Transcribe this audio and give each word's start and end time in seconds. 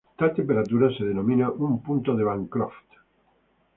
Tal 0.19 0.31
temperatura 0.37 0.89
se 0.91 1.03
denomina 1.05 1.51
un 1.51 1.79
"punto 1.83 2.15
de 2.15 2.23
Bancroft". 2.23 2.89